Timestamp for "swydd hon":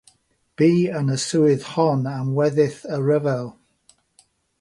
1.23-2.01